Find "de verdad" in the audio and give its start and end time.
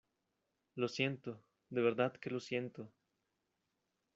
1.69-2.11